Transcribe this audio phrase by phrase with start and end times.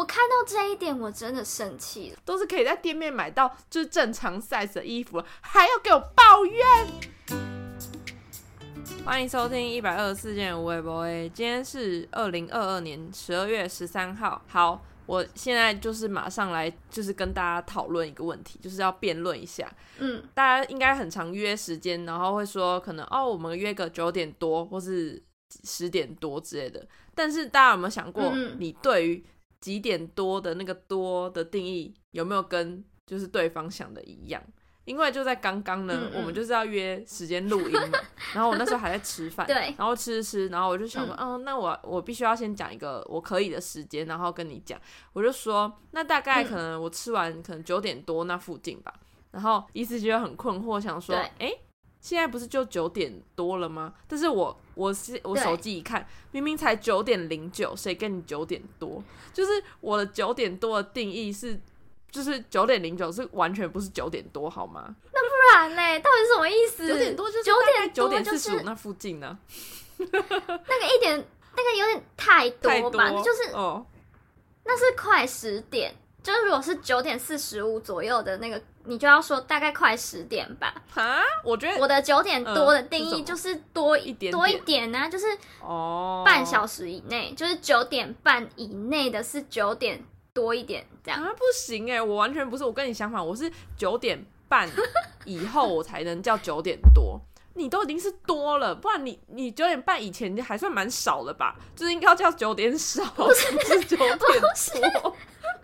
[0.00, 2.16] 我看到这一点，我真的生气了。
[2.24, 6.56] 都是可以在店面买到就是正常 size 的衣服，还要给我抱怨。
[9.04, 14.40] 欢迎收听一百二十四件无微博 A，今天是二零二二年十二月十三号。
[14.48, 19.70] 好，我现在就是马上来，就是跟大家讨论一个问题，就是要辩论一下。
[19.98, 25.22] 嗯，大家应该很常约时间，然后会说可能哦，我们约个九点多或是
[25.64, 26.88] 十点多之类的。
[27.14, 29.22] 但是大家有没有想过，嗯你对于
[29.60, 34.42] 几点多的那个多的定义有没有跟就是对方想的一样？
[34.86, 37.98] 因为就在刚刚呢，嗯嗯我们就是要约时间录音嘛，
[38.34, 44.80] 然后我那时候还在吃饭， 对然后吃吃，然后我就想说，嗯，那我我必须要先讲一个我可以的时间，然后跟你讲，
[45.12, 46.46] 我就说，那大概嗯。
[46.48, 48.92] 可能我吃完可能九点多那附近吧，
[49.30, 51.54] 然后意思就很困惑，想说，对哎、
[52.00, 53.92] 现在不是就九点多了吗？
[54.08, 59.02] 但是我我是我手机一看，明明才九点零九，谁跟你九点多？
[59.32, 61.60] 就是我的九点多的定义是，
[62.10, 64.96] 就是九点零九是完全不是九点多，好吗？
[65.12, 66.88] 那不然嘞，到底是什么意思？
[66.88, 69.38] 九点多就是九点九点四十五那附近呢、
[69.98, 71.22] 那个一点，
[71.54, 73.10] 那个有点太多吧？
[73.22, 73.84] 就是哦，
[74.64, 80.74] 那是快十点，就是如果是九点四十五左右的那个，你就要说大概快十点吧。
[80.92, 85.26] 哈，我觉得我的九点多的定义就是多一点点多一点呢、就是
[85.60, 91.22] 哦，半小时以内，就是九点半以内的是九点多一点这样。
[91.22, 94.68] 啊，不行哎、我完全不是，我跟你相反，我是九点半
[95.24, 97.20] 以后 我才能叫九点多。
[97.54, 101.56] 你都已经是多了，不然你你九点半以前你还算蛮少了吧？
[101.74, 105.14] 就是应该要叫九点少，不是九点多。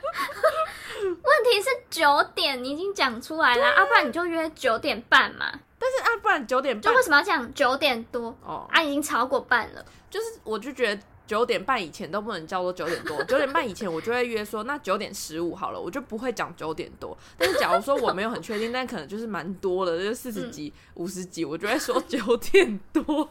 [1.03, 5.53] 问题是九点你已经讲出来了，啊，不然你就约九点半嘛。
[5.79, 8.37] 但是啊，不然九点半就为什么要讲九点多？
[8.45, 9.85] 哦，啊，已经超过半了。
[10.11, 17.17] 就是我就觉得九点半以前都不能叫做九点多， 九点半以前我就会约说那九点十五好了，我就不会讲九点多。
[17.37, 23.29] 但是假如说我没有很确定，但可能就是蛮多的，就是四十几、五十几，我就会说九点多。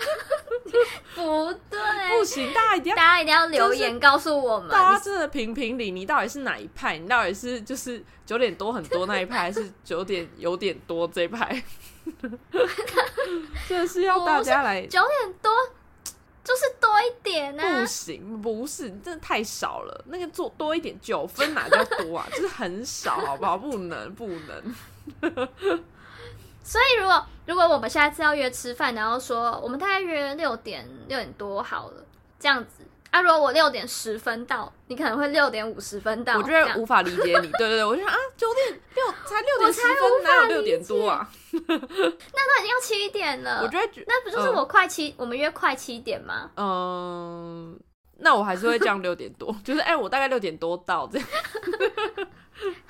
[1.14, 1.78] 不对，
[2.18, 4.70] 不行，大家一定要大家一定要留言告诉我们。
[4.70, 6.96] 大家真的评评理，你到底是哪一派？
[6.98, 11.62] 你到底是就是九点多很多那一派， 还是九点有点多这一派？
[13.68, 14.86] 真的是要大家来。
[14.86, 15.52] 九点多
[16.42, 20.04] 就是多一点呢、不行，不是，真的太少了。
[20.08, 22.26] 那个做多一点，九分哪叫多啊？
[22.32, 23.58] 就是很少，好不好？
[23.58, 24.74] 不能，不能。
[26.62, 32.04] 所以如果如果我们下次要约吃饭，然后说我们大概约六点六点多好了，
[32.38, 33.20] 这样子啊。
[33.20, 37.50] 如果我六点十分到，你可能会六点五十分到，我觉得无法理解你。
[37.58, 41.28] 对对对，我就想啊，九点六才六点十分，哪有六点多啊？
[41.50, 43.62] 那都已经要七点了。
[43.64, 46.52] 我觉得，那不就是嗯我快七，我们约快七点吗？
[46.56, 47.76] 嗯，
[48.18, 51.26] 那我还是会降六点多， 就是哎、我大概六点多到这样。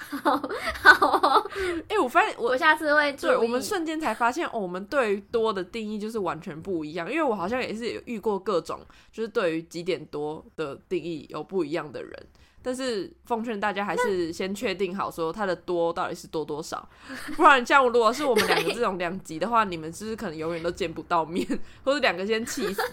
[0.82, 1.50] 好哦，
[1.88, 3.12] 哎、我发现我我下次会。
[3.12, 7.10] 对，我们瞬间才发现，哦，我们对于多的定义就是完全不一样。
[7.10, 8.80] 因为我好像也是有遇过各种，
[9.12, 12.26] 就是对于几点多的定义有不一样的人。
[12.62, 16.86] 但是奉劝大家还是先确定好，说它的多到底是多多少，
[17.34, 21.46] 不然像如果是我们两个这种两极的话，你们是不是可能永远都见不到面，
[21.82, 22.82] 或者两个先气死？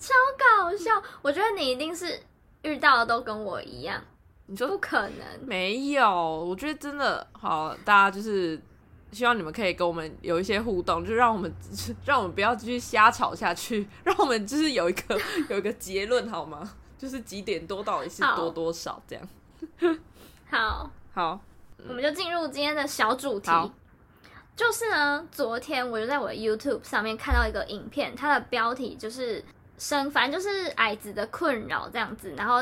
[0.00, 2.18] 超搞笑，我觉得你一定是
[2.62, 4.02] 遇到的都跟我一样，
[4.46, 5.26] 你说不可能。
[5.46, 8.60] 没有，我觉得真的好，大家就是
[9.10, 11.52] 希望你们可以跟我们有一些互动，就让我们
[12.04, 16.74] 让我们不要继续瞎吵下去， 让我们就是有一个 有一个结论好吗？
[16.98, 19.28] 就是几点多到底是多多少这样。
[20.48, 21.40] 好，好，
[21.88, 23.50] 我们就进入今天的小主题。
[24.54, 29.42] 就是呢，昨天我就在我的 YouTube 上面看到一个影片，它的标题就是
[29.78, 32.58] “生”，反正就是矮子的困扰这样子，然后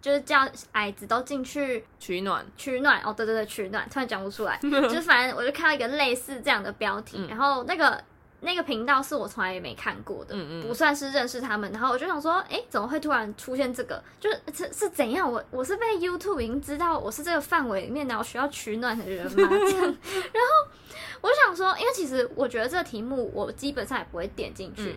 [0.00, 8.02] 就是叫矮子都进去取暖，取暖哦，对对对，取暖，突然讲不出来， 就是反正我就看到一个类似这样的标题，嗯然后那个
[8.40, 14.00] 那个频道是我从来也没看过的，嗯嗯不算是认识他们，然后我就想说，哎，怎么会突然出现这个？
[14.20, 15.30] 就是是是怎样？
[15.30, 19.48] 我我是被 YouTube 已经知道我是这个范围里面然后需要取暖的人吗？
[19.50, 19.82] 这样，
[20.32, 20.70] 然后
[21.20, 24.96] 我就想说，因为其实我觉得这个题目我基本上也不会点进去，嗯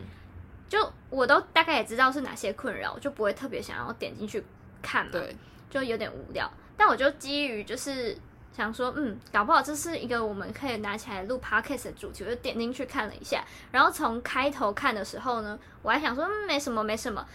[0.69, 4.41] 就我都大概也知道是哪些困扰，我就不会特别想要点进去
[4.81, 5.11] 看嘛。
[5.11, 5.35] 对，
[5.69, 6.49] 就有点无聊。
[6.75, 8.17] 但我就基于就是
[8.55, 13.43] 想说，嗯，搞不好这是一个我们可以拿起来录 podcast 的主题，我就点进去看了一下。
[13.71, 17.25] 然后从开头看的时候呢，我还想说，嗯，没什么，没什么。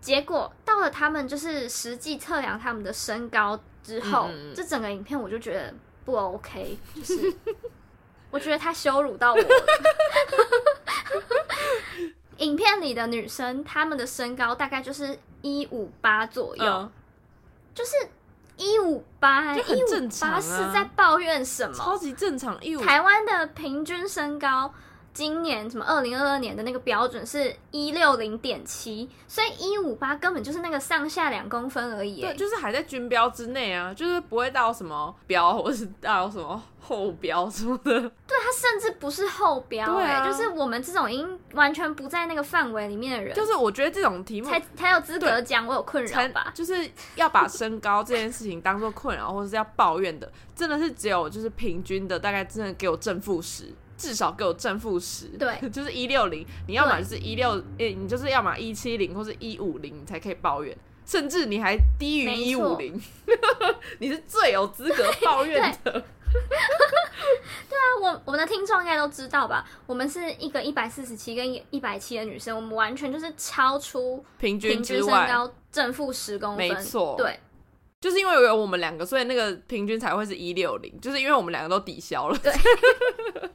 [0.00, 5.74] 结果到了他们就是实际测量他们的身高之后，这整个影片我就觉得
[6.06, 7.34] 不 OK，就是
[8.30, 9.48] 我觉得他羞辱到我了。
[12.40, 16.90] 影片里的女生，她们的身高大概就是一五八左右，嗯，
[17.74, 17.92] 就是
[18.56, 21.72] 一五八，一五八是在抱怨什么？
[21.74, 24.74] 超级正常，一五台湾的平均身高，
[25.12, 38.00] 今年什么二零二二年的那个标准是一六零点七，所以一五八根本就是那个上下两公分而已对，就是还在均标之内啊，就是不会到什么标或是到什么后标什么的。
[38.00, 46.52] 对，它甚至不是后标，哎，就是我们这种已经完全不在那个范围里面的人，就是我觉得这种题目才才有资格讲我有困扰吧。
[46.54, 55.26] 就是要把身高这件事情当做困扰，或者是要抱怨的，真的是只有就是平均的，大概真的给我正负十，至少给我正负十。
[55.38, 60.74] 对， 就是一六零，你要么就是一六，诶，你就是要么一七零或是一五零，你才可以抱怨。
[61.04, 62.98] 甚至你还低于一五零，
[63.98, 65.92] 你是最有资格抱怨的。
[67.68, 69.66] 对啊我我们的听众应该都知道吧？
[69.86, 77.38] 我们是一个一百四十七跟一百七的女生，我们完全就是超出平均平均身，高正负十公分，没错对。
[78.00, 82.38] 就是因为有我们两个，所以那个平均才会是一六零，就是因为我们两个都抵消了。
[82.38, 82.50] 对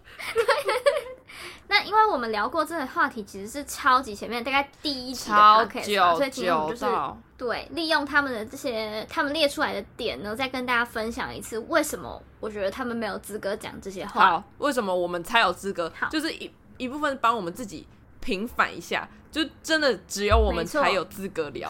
[1.67, 6.93] 那因为我们聊过这个话题，其实是超级前面，大概第一集的超 podcast 所以今天我们就是，
[7.37, 14.29] 对利用他们的这些他们列出来的点呢，再跟大家分享一次为什么我觉得他们没有资格讲这些话。
[14.29, 16.07] 好，为什么我们才有资格好？
[16.09, 17.87] 就是一一部分帮我们自己
[18.21, 21.69] 平反一下，就真的只有我们才有资格聊。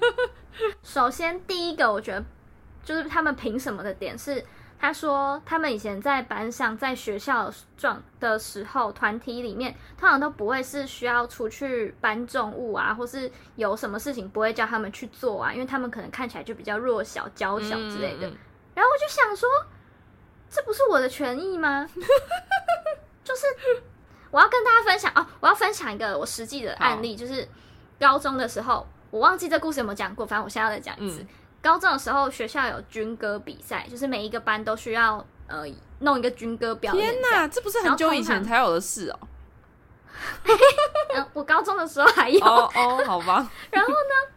[0.82, 2.24] 首先第一个，我觉得
[2.82, 4.42] 就是他们凭什么的点是，
[4.78, 18.26] 他说他们以前在班上、在学校状的时候，团体里面通常都不会是需要出去搬重物啊，或是有什么事情不会叫他们去做啊，因为他们可能看起来就比较弱小、娇小之类的。
[18.26, 18.38] 嗯嗯嗯
[18.74, 19.46] 然后我就想说，
[20.48, 21.86] 这不是我的权益吗？
[23.22, 23.42] 就是
[24.30, 27.46] 我要跟大家分享哦，我要分享一个我实际的案例，就是
[27.98, 31.22] 高中的时候，我忘记这故事有没有讲过，反正我现在再讲一次。
[31.22, 31.28] 嗯。
[31.62, 35.64] 高中的时候，学校有军歌比赛，就是每一个班都需要呃
[35.98, 37.20] 弄一个军歌表演天。
[37.20, 39.18] 哪，这不是很久以前才有的事哦、
[41.14, 44.32] 嗯， 我高中的时候还有，哦哦，好吧， 然后呢，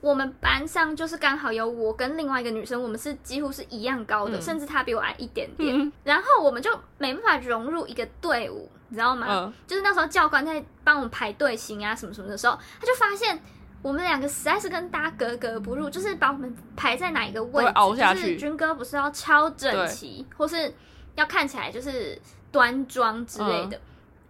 [0.00, 4.42] 我们班上就是刚好有我跟另外一个女生，我们是几乎是一样高的，嗯。
[4.42, 5.78] 甚至她比我矮一点点。
[5.78, 5.92] 嗯。
[6.02, 9.26] 然后我们就没办法融入一个队伍，你知道吗？
[9.30, 13.42] 嗯就是那时候教官在帮我们排队形啊什么什么的时候，他就发现
[13.80, 20.74] 我们两个实在是跟大家格格不入，就是把我们排在哪一个位置，凹下去就是军哥不是要超整齐，或是
[21.14, 23.80] 要看起来就是端庄之类嗯的，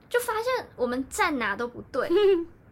[0.09, 2.09] 就发现我们站哪都不对。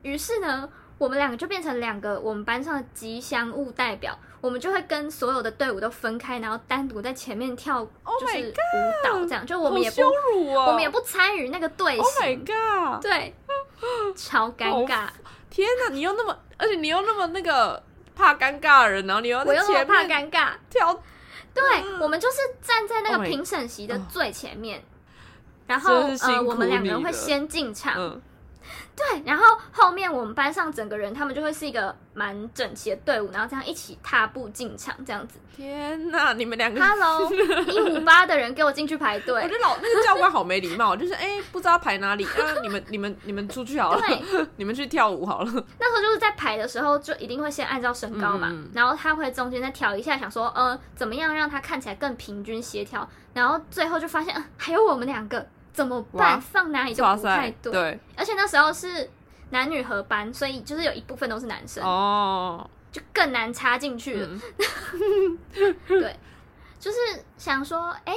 [0.03, 10.03] 于是呢，我们两个就变成两个我们班上的吉祥物代表，我们就会跟所有的队伍都分开，然后单独在前面跳 Oh 就是舞蹈这样，就我们也不
[10.55, 12.03] 我们也不参与那个队形。
[12.03, 13.03] Oh my，god！
[13.03, 13.35] 对，
[14.17, 15.09] 超尴尬。
[15.51, 17.83] 天哪，你又那么，而且你又那么那个
[18.15, 20.95] 怕尴尬的人，然后你又我又那么怕尴尬，跳，
[21.53, 21.63] 对、
[22.01, 24.83] 我们就是站在那 Oh 个评审席的哦最前面，
[25.67, 28.23] 然后呃，我们两个人会先进场，嗯，
[28.97, 35.39] 对，然后后面我们班上整个人他们就会是一个蛮整齐的队伍，然后这样一起踏步进场，这样子。
[35.57, 37.31] 天哪，你们两个 Hello，
[37.67, 44.03] 一五八的人给我进去排我队觉，得老那个教官好没礼貌，就是哎、不知道排哪里，啊，你们你们你们出去好了，
[44.57, 45.53] 你们去跳舞好了。
[45.79, 56.41] 那时候就是在排的时候，就一定会先按照身高嘛，然后他会中间再调一下，想说，呃，怎么样让他看起来更平均协调，然后最后就发现，呃，还有我们两个怎么办？
[56.41, 59.09] 放哪里就哇不太，对，对，而且那时候是
[59.51, 64.29] 男女合班，所以就是有一部分都是男生，哦，就更难插进去了。
[64.29, 65.39] 嗯，
[65.89, 66.17] 对，
[66.79, 66.97] 就是
[67.37, 68.15] 想说，哎、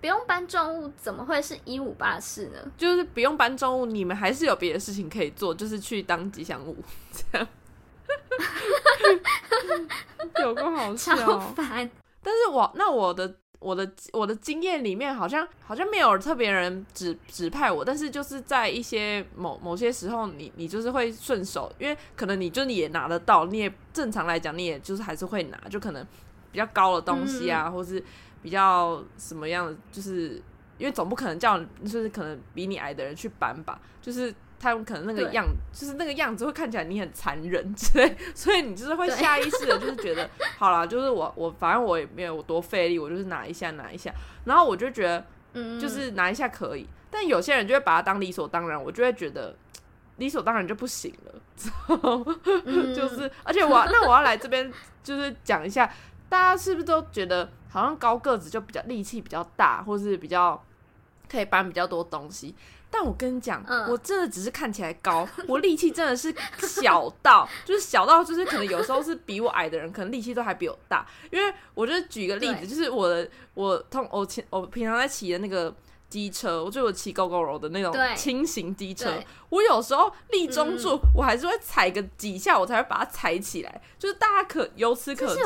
[0.00, 2.58] 不用搬重物，怎么会是一五八四呢？
[2.76, 6.76] 就是不用搬重物，你们还是有别的事情可以做，就是去当吉祥物，
[7.12, 7.46] 这样。
[10.40, 11.90] 有个好笑超哦，烦。
[12.22, 26.06] 但是我那我的我的我的经验里面，好像好像没有特别人指指派我，但是就是在一些某某些时候你，你就是会顺手，因为可能你就你也拿得到，你也正常来讲，你也就是还是会拿，就可能
[26.52, 28.02] 比较高的东西啊，或是
[28.42, 30.42] 比较什么样的，就是
[30.78, 34.34] 因为总不可能叫就是可能比你矮的人去搬吧，就是。
[34.60, 44.12] 他们可能那个样，就是那个样子会看起来你很残忍之类， 所以你就是会下意识的，就是觉得 好啦，就是我我反正我也没有多费力，我就是拿一下拿一下，
[44.44, 45.24] 然后我就觉得
[45.54, 49.54] 嗯，就是拿一下可以，但有些人就会把它当理所当然，我就会觉得
[50.16, 51.40] 理所当然就不行了，
[52.64, 52.94] 嗯。
[52.94, 54.70] 就是而且我那我要来这边
[55.04, 55.88] 就是讲一下，
[56.28, 60.60] 大家是不是都觉得好像高个子就比较力气比较大，或是比较
[61.30, 62.54] 可以搬比较多东西？
[62.90, 71.06] 但我跟你讲，嗯我真的只是看起来高， 我力气真的是小到， 就是小到，就是可能有时候是比我矮的人，可能力气都还比我大。
[71.30, 75.74] 因为我就举个例子，就是我的我通我前我平常在骑的那个
[76.08, 79.12] 机车，我就有骑 GoGo 柔的那种轻型机车，
[79.50, 81.00] 我有时候立中柱，嗯。
[81.14, 83.82] 我还是会踩个几下，我才会把它踩起来。
[83.98, 85.40] 就是大家可由此可知。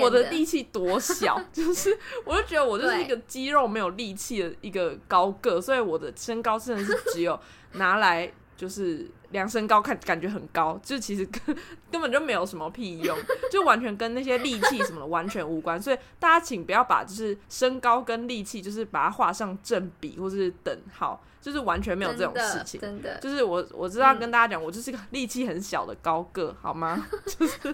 [0.00, 7.38] 我的力气多小， 就是我就觉得我就是一个肌肉没有力气的一个高个，所以我的身高真的是只有
[7.72, 11.56] 拿来就是量身高看感觉很高，就其实根
[11.90, 13.16] 根本就没有什么屁用，
[13.50, 15.80] 就完全跟那些力气什么的完全无关。
[15.80, 22.80] 所以大家请不要把就是身高跟力气就是把它画上正比或是等号，就是完全没有这种事情。
[22.80, 23.18] 真的。
[23.18, 27.06] 就是我我知道嗯跟大家讲，我就是个力气很小的高个，好吗？
[27.26, 27.72] 就是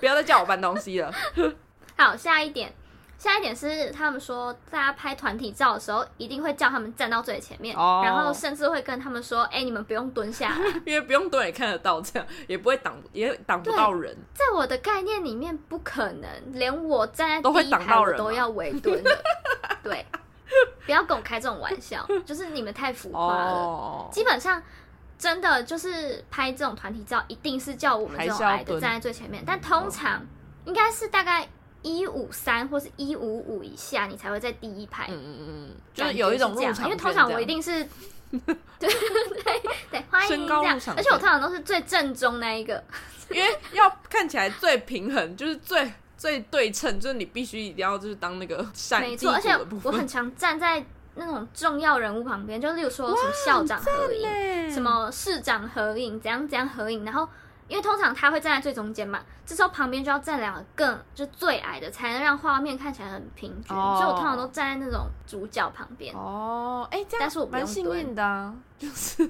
[0.00, 1.12] 不要再叫我搬东西了。
[1.96, 2.72] 好，下一点，
[3.18, 10.58] 下一点是他们说，大家拍团体照的时候，一定会叫他们站到最前面，哦然后甚至会跟他们说：“哎、你们不用蹲下来。
[10.84, 19.10] 因为不用蹲也看得到，这样也不会挡，也挡不到人。”在我的概念里面，不可能，连我站在第一排人都要围蹲的。
[19.82, 20.04] 对，
[20.84, 23.52] 不要跟我开这种玩笑，就是你们太浮夸了。
[23.52, 24.62] 哦，基本上
[25.18, 30.22] 真的就是拍这种团体照，一定是叫我们这种矮的站在最前面，但通常
[30.66, 31.48] 应该是大概
[31.86, 35.06] 一五三或是一五五以下，你才会在第一排。
[35.08, 37.84] 嗯嗯嗯，就是有一种这样入场因为通常我一定是，
[38.30, 38.44] 对
[38.80, 38.90] 对
[39.92, 42.82] 对，欢迎这样而且我通常都是最正宗那一个，
[43.30, 57.28] 因为要看起来最平衡，就是最最对称，就是你必须一定要就是当那个善没错，而且我很常站在那种重要人物旁边，就例如说什么校长合影，对什么市长合影，怎样怎样合影，然后
[57.68, 66.14] 因为通常他会站在最中间嘛，这时候旁边就要站两个更就最矮的，才能让画面看起来很平均，哦所以我通常都站在那种主角旁边。
[66.14, 69.26] 哦，哎、这样但是我不蛮幸运的啊，就是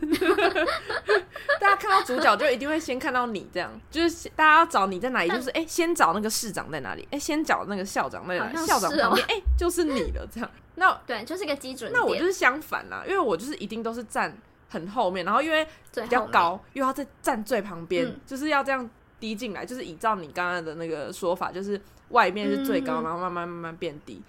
[1.58, 10.50] 大家看到主角就一定会先看到你，这样就是大家要找你在哪里，就是哎、先找那个市长在哪里，哎、先找那个校长在哪里，校长旁边，哎、就是你了，这样。
[10.74, 11.90] 那对，就是一个基准。
[11.90, 14.36] 那我就是相反啦，因为我就是一定都是站
[14.76, 18.20] 很后面，然后因为比较高，又要再站最旁边，嗯。
[18.26, 21.80] 就是要这样低进来，就是依照你刚刚的那个说法，就是
[22.10, 23.04] 外面是最高，嗯。
[23.04, 24.22] 然后慢慢慢慢变低。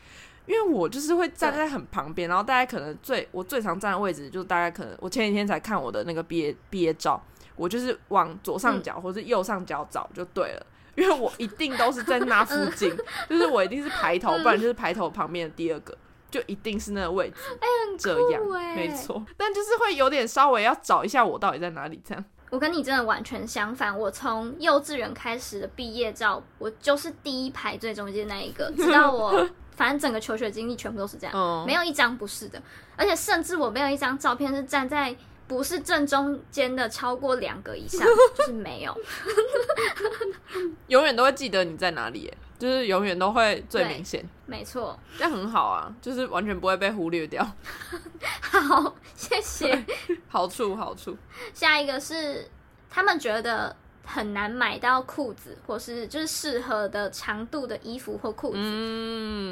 [0.45, 7.21] 因为我就是会站在很旁边，然后大家可能最我最常站的位置，就大概可能我前几天才看我的那个毕业毕业照，
[7.57, 10.65] 我就是往左上角或是右上角找就对了。
[10.95, 12.91] 因为我一定都是在那附近，
[13.29, 15.95] 就是我一定是排头，嗯不然就是排头旁边的第二个，
[16.29, 17.35] 就一定是那个位置。
[17.99, 18.41] 这样
[18.75, 22.23] 没错，但就是会有点稍微要找一下我到底在哪里这样。
[22.49, 32.61] 我跟你真的完全相反，我从幼稚园开始的毕业照，我就是第一排最中间那一个， 直到我反正整个求学经历全部都是这样，嗯没有一张不是的，
[32.95, 35.13] 而且甚至我没有一张照片是站在
[35.47, 38.95] 不是正中间的超过两个以上，就是没有。
[40.87, 47.45] 永远都会记得你在哪里耶，就是永远都会最明显，没错，这样很好啊，就是完全不会被忽略掉。
[48.41, 49.85] 好，谢谢。
[50.27, 51.15] 好处好处，
[51.53, 52.49] 下一个是
[52.89, 58.57] 他们觉得很难买到裤子，或是就是适合的长度的衣服或裤子。
[58.59, 59.51] 嗯，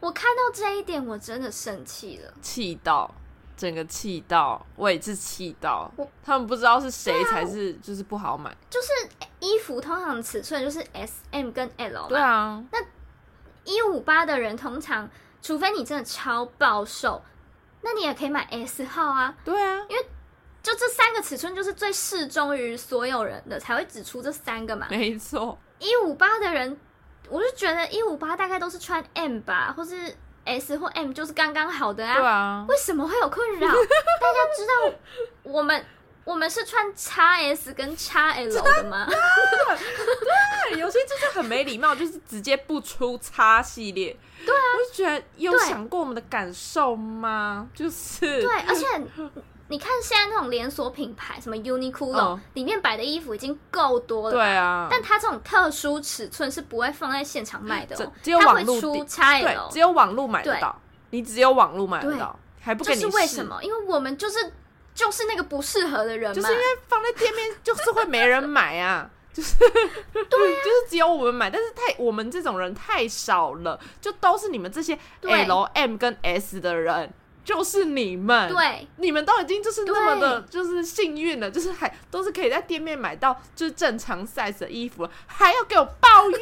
[0.00, 2.32] 我看到这一点，我真的生气了。
[2.40, 3.12] 气到
[3.56, 5.90] 整个气到，我也是气到，
[6.22, 8.56] 他们不知道是谁才是就是不好买。
[8.70, 8.88] 就是
[9.40, 12.78] 衣服通常尺寸就是 S、M 跟 L 嘛，对啊，那
[13.64, 15.08] 一五八的人通常，
[15.42, 17.22] 除非你真的超暴瘦，
[17.82, 19.34] 那你也可以买 S 号啊。
[19.44, 20.06] 对啊，因为
[20.62, 24.86] 就这三个尺寸就是最适中于所有人的，才会指出这三个嘛。
[24.90, 26.78] 没错，一五八的人，
[27.28, 33.68] 我就觉得一五八大概都是穿 M 吧，或是 S 或 M 就是刚刚好的啊对啊，为什么会有困扰？
[33.68, 34.98] 大家知道
[35.42, 35.84] 我们
[36.28, 39.06] 我们是穿 x S 跟 x L 的吗？
[39.08, 44.14] 对，有些就是很没礼貌，就是直接不出叉系列。
[44.44, 47.66] 对啊，我就觉得有想过我们的感受吗？
[47.74, 48.84] 就是对，而且
[49.68, 54.54] 你看现在那种连锁品牌，什么 Uniqlo、嗯里面摆的衣服已经够多了，对。
[54.54, 63.46] 啊，但它这种特殊尺寸是不会放在现场卖的哦，只有网络店 x 对，L，只有网络买得到，你只有网络买得到，还不这给你试是为什？
[63.46, 63.58] 么？
[63.62, 64.52] 因为我们就是
[64.98, 69.08] 就是那个不适合的人嘛，就是因为放在店面就是会没人买啊。
[69.32, 77.12] 就是对、就是只有我们买，但是太我们这种人太少了，就都是你们这些对 L、M 跟 S 的人，
[77.44, 78.52] 就是你们。
[78.52, 86.40] 对你们都已经就是那么的，就是幸运了，就是还都是可以在店面买到就是正常 size 的衣服，还要给我抱怨，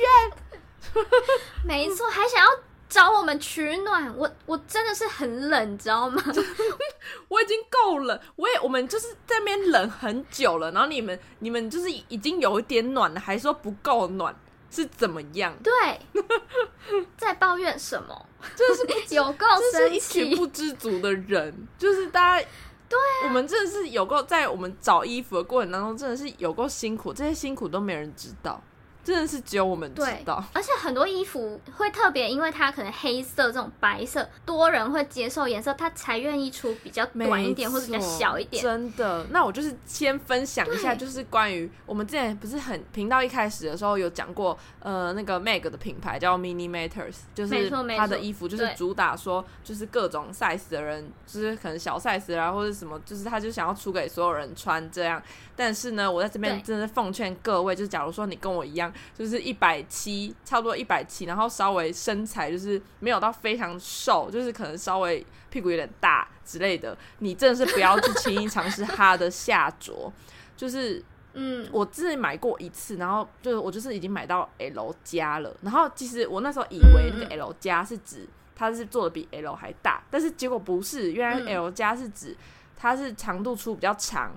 [1.66, 2.50] 没错，还想要
[2.88, 6.22] 找我们取暖，我我真的是很冷，你知道吗？
[7.28, 14.34] 我已经够冷，我也我们就是在那边冷很久了，然后你们你们就是已经有一点暖了，还说不够暖，
[14.70, 15.54] 是怎么样？
[15.62, 15.72] 对，
[17.16, 18.26] 在抱怨什么？
[18.54, 22.46] 就是 有够就是一生气，群不知足的人，就是大家。
[22.88, 28.62] 对、我们真的是有够在我们找衣服的过程当中，真的是有够辛苦，这些辛苦都没人知道，
[29.06, 30.42] 真的是只有我们知道。
[30.52, 38.60] 而且很多衣服会特别，因为它可能黑色这种白色，多人会接受颜色，它才愿意出比较短一点或者比较小一点。
[38.60, 55.22] 真的，那我就是先分享一下，就是关于我们之前不是很频道一开始的时候有讲过，呃，那个 Meg 的品牌叫 Mini Matters，就是没错没错它的衣服就是主打说，就是各种 size 的人，就是可能小 size 啊或者什么，就是他就想要出给所有人穿这样。
[55.54, 70.12] 但是呢，我在这边真的奉劝各位，就是假如说你跟我一样，就是一百七，差不多一百七，然后稍微身材就是没有到非常瘦，就是可能稍微屁股有点大之类的，你真的是不要去轻易尝试它的下着。
[70.56, 71.02] 就是
[71.34, 82.34] 嗯，我自己买过一次，然后就是我就是已经买到 L 加了，然后其实我那时候以为那个 L 加是指它是做的比 L 还大，但是结果不是，原来嗯 L 加是指
[82.74, 84.32] 它是长度出比较长。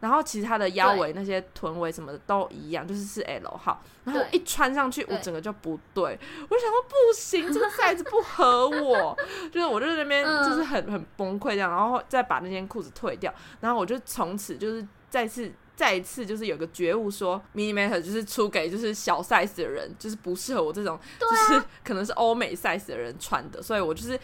[0.00, 3.82] 然后其实它的腰围那些臀围什么的都一样，就是是 L 号。
[4.04, 9.16] 然后我一穿上去，我整个就不对，我就想说不行，这个 size 不合我，
[9.52, 10.50] 就是我就在那边嗯。
[10.50, 24.18] 就是很很崩溃这样，然后再把那件裤子退掉，然后我就从此就是再次再一次就是有个觉悟说，mini matter 就是出给就是小 size 的人，就是不适合我这种、就是可能是欧美 size 的人穿的，所以我就是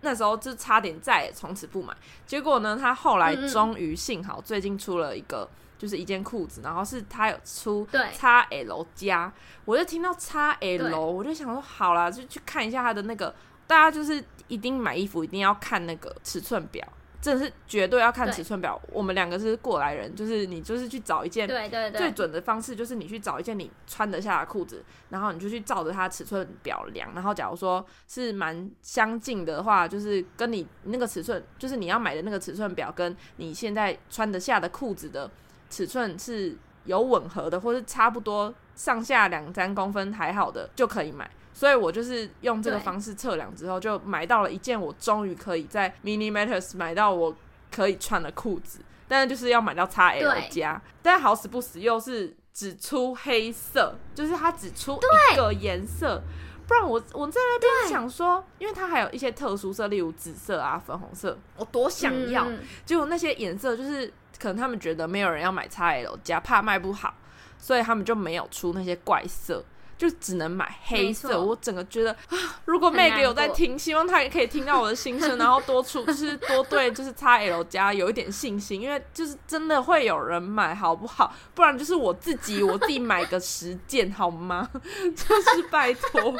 [0.00, 1.96] 那时候就差点再也从此不买。
[2.26, 5.48] 结果呢，他后来终于幸好最近出了一个。
[5.78, 9.32] 就是一件裤子，然后是他有出对 XL 加，
[9.64, 13.32] 我就听到 XL，我就想说好啦，就去看一下他的那个，
[13.68, 16.84] 大家就是一定买衣服一定要看那个尺寸表，
[17.20, 18.80] 真的是绝对要看尺寸表。
[18.92, 35.30] 我们两个是过来人，就是你就是去找一件对对对，最准的方式就是你去找一件你穿得下的裤子，然后你就去照着它尺寸表量，然后假如说是蛮相近的话，就是跟你那个尺寸，就是你要买的那个尺寸表跟你现在穿得下的裤子的
[35.68, 41.28] 尺寸是有吻合的，或是差不多上下两三公分还好的就可以买。
[41.58, 47.34] 所以我就是用这个方式测量之后，就买到了一件我终于可以在 Mini Matters 买到我
[47.68, 55.00] 可以穿的裤子，但是就是要买到 XL 加，但好死不死又是只出黑色，就是它只出
[55.32, 56.22] 一个颜色。
[56.68, 62.46] 不然我我在那边想说，因为它还有一些特殊色，例如紫色啊、粉红色，我多想要，
[62.86, 64.06] 结果那些颜色就是
[64.38, 67.12] 可能他们觉得没有人要买 XL 加，怕卖不好，
[67.58, 69.64] 所以他们就没有出那些怪色。
[69.98, 81.34] 就只能买黑色，我整个觉得啊， 如果 Meg 有在听，希望他也可以听到我的心声，然后多出 就是多对就是 XL 加有一点信心，因为就是真的会有人买，好不好？
[81.54, 84.70] 不然就是我自己我自己买个十件好吗？
[84.72, 86.32] 就是拜托。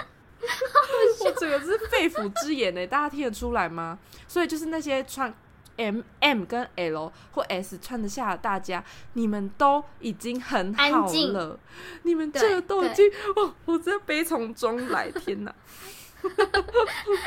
[1.24, 3.98] 我整个是肺腑之言呢，大家听得出来吗？
[4.28, 5.34] 所以就是那些穿
[5.78, 11.58] M M 跟 L 或 S 穿得下的大家，你们都已经很好了，
[12.02, 15.54] 你们这个都已经哦，我真的悲从中来， 天哪！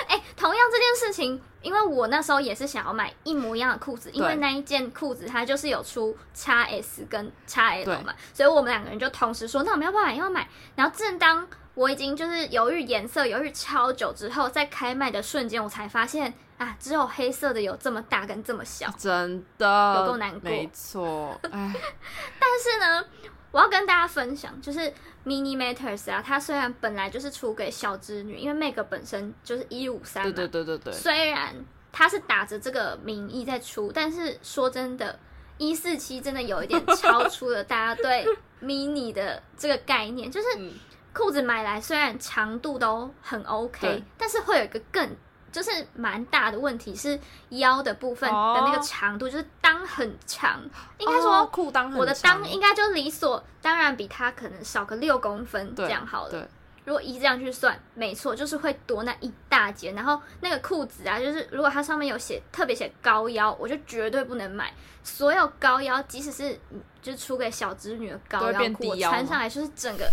[0.08, 10.16] 哎、同样这件事情，因为我那时候也是想要买一模一样的裤子，因为那一件裤子它就是有出 x S 跟 x L 嘛，所以我们两个人就同时说，那我们要不要买？
[10.16, 10.50] 要买。
[10.76, 18.88] 然后正当我已经就是犹豫颜色，犹豫超久之后，在开卖的瞬间，我才发现啊，只有黑色的有这么大跟这么小。
[18.98, 20.42] 真的有够难过。
[20.50, 21.74] 没错，哎，
[22.40, 23.04] 但是呢，
[23.52, 24.80] 我要跟大家分享，就是
[25.26, 31.56] Mini Matters 啊，它虽然本来就是出给小织女，因为 Meg 本身就是一五三嘛，对对对对对，虽然
[31.92, 35.18] 它是打着这个名义在出，但是说真的，
[35.58, 38.24] 一四七真的有一点超出了大家对
[38.62, 40.72] mini 的这个概念，就是嗯。
[41.14, 45.14] 裤子买来虽然长度都很 OK，但是会有一个更
[45.52, 50.62] 就是蛮大的问题是腰的部分的那个哦长度，就是裆很长，
[50.98, 51.46] 应该哦说。
[51.48, 56.48] 裤裆很我的裆应该就理所当然比它可能少个六公分这样好了。
[56.84, 59.92] 如果依这样去算，没错，就是会多那一大截。
[59.92, 64.74] 然后那个裤子啊，就是如果它上面有写特别写高腰，我就绝对不能买。
[65.04, 70.10] 所有高腰，即使是嗯就是出给小侄女的高腰裤，我穿上来就是整个。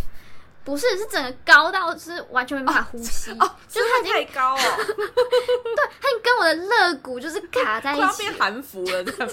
[0.69, 8.35] 不是，是整个高到是完全没办法呼吸，哦，就是它已经太高哦， 对它已经跟我的肋骨就是卡在快一起要变。
[8.39, 9.29] 韩服了，这样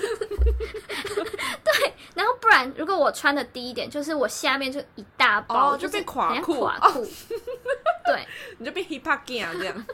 [1.63, 7.06] 对然后不然，如果我穿的低一点，就是我下面就一大包，哦就变垮裤垮裤。
[8.06, 8.28] 对，对
[8.60, 9.86] 你就变 hip hop gang 这样。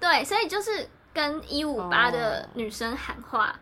[0.00, 3.54] 对，所以就是跟一五八的哦女生喊话，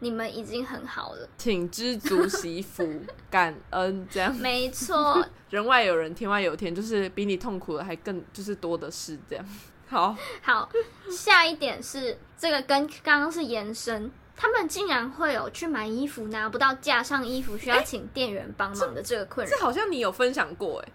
[0.00, 4.34] 你们已经很好了，请知足惜福， 感恩这样。
[4.36, 9.44] 没错， 人外有人，天外有天，就是比你痛苦的还更就是多的是这样。
[9.88, 10.68] 好，好，
[11.10, 19.50] 下一点是这个跟刚刚是延伸，他们竟然会有去买衣服拿不到架上衣服，需要请店员帮忙的这个困扰。
[19.50, 20.92] 这好像你有分享过哎，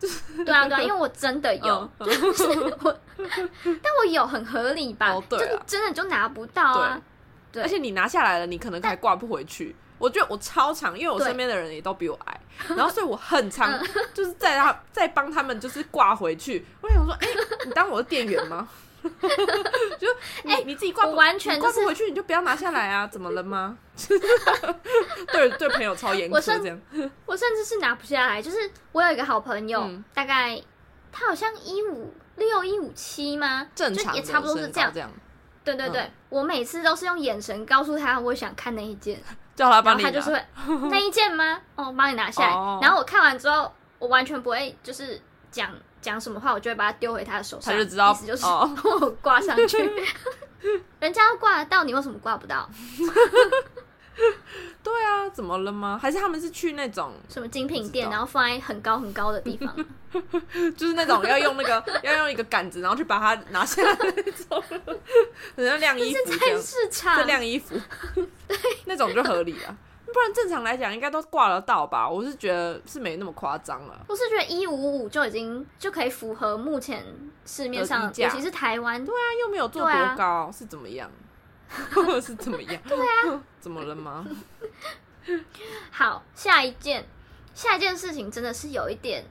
[0.44, 2.44] 对啊，对啊，因为我真的有，嗯就是
[2.80, 3.00] 我，
[3.64, 5.12] 但我有很合理吧？
[5.12, 7.02] 哦对啊就真的就拿不到啊。
[7.52, 9.76] 对而且你拿下来了，你可能还挂不回去。
[9.98, 16.66] 我觉得我超常，因为我身边的人也都比我矮，然后所以我很常嗯 就是在他在帮他们就是挂回去。
[16.80, 17.28] 我想说，哎、
[17.64, 18.68] 你当我是店员吗？
[19.98, 20.08] 就
[20.44, 23.06] 你、你自己挂不，完全就是你挂不回去，你就不要拿下来啊？
[23.06, 23.76] 怎么了吗？
[25.32, 26.80] 对 对，朋友超严苛这样。
[27.26, 30.60] 我甚至是拿不下来，就是我有一个好朋友，嗯大概
[31.12, 33.68] 他好像一五六一五七吗？
[33.74, 34.92] 正常也差不多是这样
[35.64, 39.20] 对对对，我每次都是用眼神告诉他我想看那一件，
[39.54, 40.08] 叫他然帮你拿。
[40.08, 41.60] 后他就是会 那一件吗？
[41.76, 42.52] 哦，帮你拿下来。
[42.52, 45.20] 哦然后我看完之后，我完全不会就是
[45.50, 45.70] 讲
[46.00, 49.78] 讲什么话，我就会把它丢回他的手上，他就知道意思就是 我挂上去。
[51.00, 52.68] 人家都挂得到，你为什么挂不到？
[54.82, 55.98] 对啊，怎么了吗？
[56.00, 59.74] 还是他们是去那种什么精品店，然后放在很高很高的地方？
[60.76, 64.62] 就是那种要用那个 要用一个杆子，然后去把它拿下来那种，
[65.56, 67.74] 很像晾衣服这菜样，市场在晾衣服，
[68.84, 69.74] 那种就合理啊。
[70.12, 72.06] 不然正常来讲应该都挂得到吧？
[72.06, 74.04] 我是觉得是没那么夸张了。
[74.08, 77.02] 我是觉得一五五就已经就可以符合目前
[77.46, 81.10] 市面上，的尤其是台湾，对啊，又没有做多高，是怎么样？
[82.20, 82.82] 是怎么样？
[82.86, 84.26] 对啊， 怎么了吗？
[85.90, 87.06] 好，下一件，
[87.54, 89.24] 下一件事情真的是有一点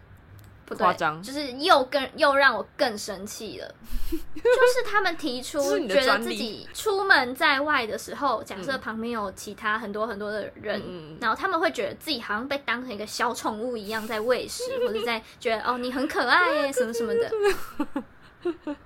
[0.65, 3.75] 不对夸张就是又更又让我更生气了。
[4.09, 10.81] 就是他们提出觉得自己出门在外的时候，假设嗯旁边有其他很多很多的人，
[11.19, 17.29] 然后他们会觉得自己好像被当成一个小宠物一样在喂食，或者在觉得哦你很可爱耶什么什么的。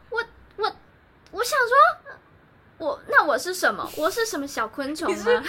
[0.09, 0.23] 我
[0.57, 0.75] 我
[1.31, 2.04] 我想说。
[2.77, 3.89] 我那我是什么？
[3.97, 5.43] 我是什么小昆虫吗？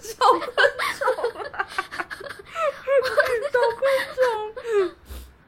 [0.00, 0.66] 小昆
[4.10, 4.94] 虫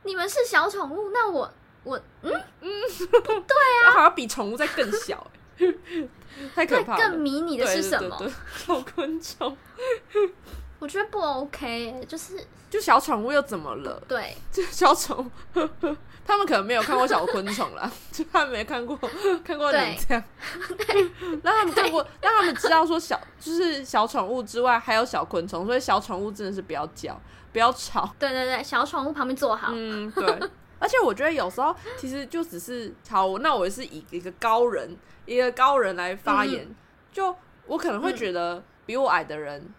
[0.03, 1.53] 你们是小宠物，那我
[1.85, 2.71] 我嗯，嗯，
[3.11, 5.27] 对啊好像比宠物再更小、
[5.59, 5.75] 欸，
[6.55, 6.99] 太可怕了。
[6.99, 8.31] 更迷你的是什么？
[8.57, 9.57] 小昆虫，
[10.81, 12.35] 我觉得不 OK，耶就是
[12.69, 14.03] 就小宠物又怎么了？
[14.09, 15.61] 对就小宠物，
[16.27, 18.97] 他们可能没有看过小昆虫啦， 就他们没看过
[19.45, 20.25] 看过你对这样，
[21.45, 27.21] 让他们看过，让他们知道说小就是小宠物之外还有小昆虫，所以小宠物真的是不要叫，
[27.53, 28.09] 不要吵。
[28.19, 30.41] 对对对，小宠物旁边坐好，嗯，对。
[30.79, 36.75] 而且我觉得有时候其实就只是好，那我是以一个高人，一个高人来发言，嗯
[37.13, 39.75] 就我可能会觉得比我矮的人，嗯、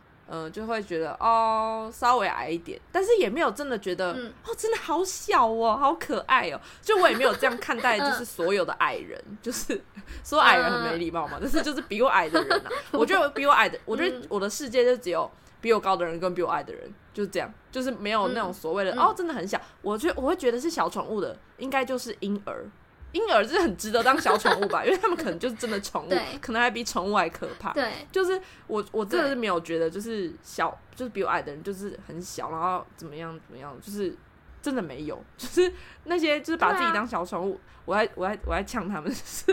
[0.50, 9.82] 就会觉得哦稍微矮一点，但是也没有真的觉得、嗯哦真的好小哦，好可爱哦，就我也没有这样看待，嗯 就是所有的矮人，就是
[10.24, 19.60] 说矮人很没礼貌嘛，但是就是比我矮的人啊，我觉得比我矮的，我觉得嗯我的世界就只有比我高的人跟比我矮的人，就是这样，就是没有那种所谓的、嗯哦，真的很小。
[19.82, 22.66] 我觉得我会觉得是小宠物的，应该就是婴儿。
[23.14, 26.10] 婴儿就是很值得当小宠物吧， 因为他们可能就是真的宠物，
[26.42, 27.74] 可能还比宠物还可怕。
[27.74, 34.16] 对就是我我真的是没有觉得就是小就是比我矮的人就是很小，然后怎么样怎么样，就是
[34.62, 35.72] 真的没有，就是
[36.06, 39.46] 那些就是把自己当小宠物，我还我还我还呛他们，就是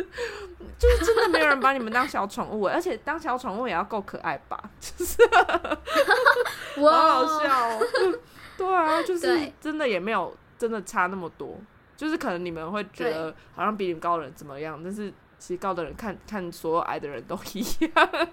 [0.78, 5.16] 就是真的没有人把你们当小宠物，而且当小宠物也要够可爱吧，就是，
[6.80, 7.80] 好好笑哦。
[8.58, 11.56] 对啊，就是真的也没有真的差那么多，
[11.98, 17.60] 就是可能你们会觉得好像比你们高的人怎么样，但是其实高的人看看所有矮的人都一
[17.92, 18.28] 样，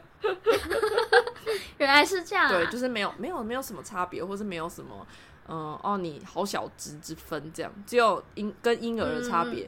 [1.80, 5.06] 原来是这样、啊，对，就是没有没有没有什么差别，或是没有什么
[5.48, 9.68] 嗯、哦你好小只之分这样，只有婴跟婴儿的差别，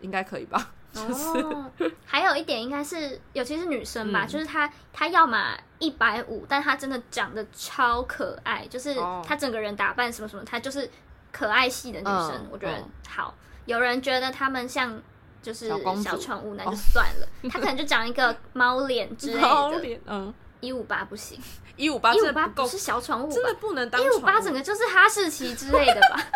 [0.00, 0.70] 应该可以吧？
[0.94, 1.70] 哦，
[2.04, 4.28] 还有一点应该是，尤其是女生吧，嗯。
[4.28, 9.22] 就是她她要么一百五，但她真的长得超可爱，就是哦。
[9.26, 10.90] 她整个人打扮什么什么，她就是
[11.32, 13.34] 可爱系的女生，嗯我觉得嗯好。
[13.64, 15.00] 有人觉得她们像
[15.40, 15.68] 就是
[16.02, 17.28] 小宠物，那哦就算了。
[17.50, 21.40] 她可能就长一个 猫脸之类的，猫脸，嗯，一五八不行，
[21.76, 23.54] 一五八一五八不是小宠物真的？
[23.54, 26.20] 不能当一五八整个就是哈士奇之类的吧？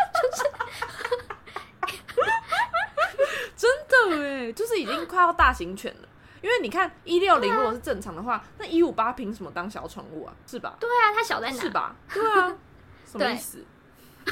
[3.56, 6.08] 真的哎，就是已经快要大型犬了。
[6.42, 10.32] 因为你看一六零如果是正常的话，那一五八凭什么当小宠物啊？
[10.46, 10.76] 是吧？
[10.78, 11.60] 对啊，它小在哪？
[11.60, 11.96] 是吧？
[12.12, 12.56] 对啊，
[13.10, 13.64] 什么意思？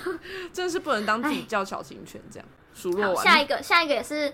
[0.53, 2.49] 真的是不能当自己叫小型犬这样。
[2.75, 3.25] 数落，完。
[3.25, 4.33] 下一个，下一个也是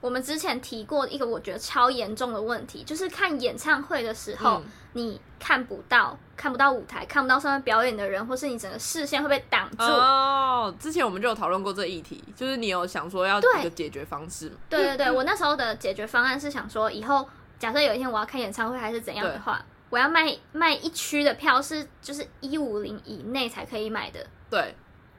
[0.00, 4.64] 我们之前提过一个我觉得超严重的问题，就是看演唱会的时候，嗯。
[4.96, 9.84] 你看不到看不到舞台，看不到上面表演的人，或是你整个视线会被挡住。
[9.84, 14.56] 哦，之前我们就有讨论过这议题，就是你有想说要对一个解决方式吗？
[14.70, 17.28] 对对对，我那时候的解决方案是想说，以后
[17.58, 24.74] 假设有一天我要看演唱会还是怎样的话，我要卖卖一区的票是就是一五零以内才可以买的，对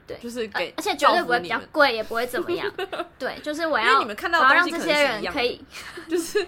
[0.08, 2.72] 对就是给呃而且绝对不会比较贵，也不会怎么样。
[3.20, 5.66] 对，就是我因为要你们看到的我要东西可能让这些是一样的人可以
[6.10, 6.48] 就是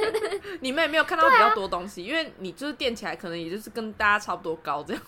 [0.60, 5.02] 你们也没有看到比较多东西，因为你就是垫起来，可能也就是跟大家差不多高这样，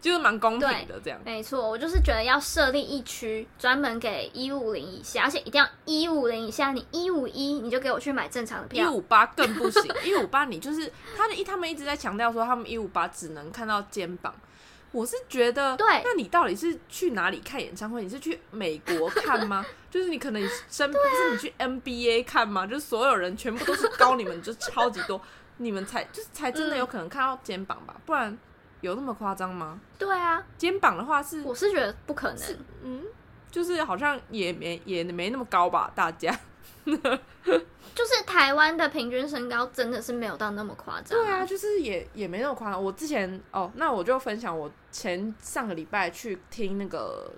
[0.00, 1.20] 就是蛮公平的这样。
[1.24, 8.92] 没错，我就是觉得要设立一区专门给一五零以下，而且一定要一五零以下，你一五一你就给我去买正常的票一票。
[8.92, 14.34] 五八更不行，一五八你就是他的一，他们一直在强调说他们一五八只能看到肩膀。
[14.92, 18.02] 我是觉得，对那你到底是去哪里看演唱会？
[18.02, 19.64] 你是去美国看吗？
[19.90, 22.66] 就是你可能身，不是你去 NBA 看吗？
[22.66, 25.20] 就是所有人全部都是高你们就超级多，
[25.58, 27.94] 你们才就是才真的有可能看到肩膀吧？
[28.06, 28.36] 不然
[28.80, 29.78] 有那么夸张吗？
[29.98, 32.56] 对啊，肩膀的话是我是觉得不可能。
[32.82, 33.02] 嗯，
[33.50, 36.34] 就是好像也没也没那么高吧，大家。
[37.94, 42.82] 就是台湾的平均身高真的是没有到那么夸张、对啊，，就是也也没那么夸张。
[42.82, 47.32] 我之前哦，那我就分享我前上个礼拜去听那个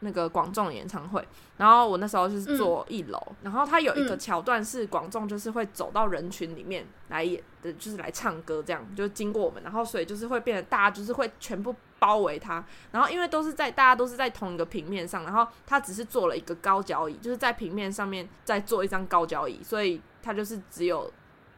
[0.00, 1.26] 那个广众演唱会，
[1.58, 21.10] 然后我那时候就是坐一楼，然后他有一个桥段是广众就是会走到人群里面来演的，就是来唱歌这样，就经过我们，然后所以就是会变得大家就是会全部包围他，然后因为都是在大家都是在同一个平面上，然后他只是做了一个高脚椅，就是在平面上面再做一张高脚椅，所以他就是只有